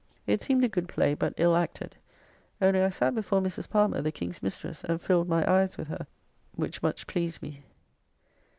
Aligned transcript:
It 0.25 0.41
seemed 0.41 0.63
a 0.63 0.67
good 0.67 0.87
play, 0.87 1.13
but 1.13 1.35
ill 1.37 1.55
acted; 1.55 1.95
only 2.59 2.81
I 2.81 2.89
sat 2.89 3.13
before 3.13 3.39
Mrs. 3.39 3.69
Palmer, 3.69 4.01
the 4.01 4.11
King's 4.11 4.41
mistress, 4.41 4.83
and 4.83 4.99
filled 4.99 5.29
my 5.29 5.47
eyes 5.47 5.77
with 5.77 5.89
her, 5.89 6.07
which 6.55 6.81
much 6.81 7.05
pleased 7.05 7.43
me. 7.43 7.61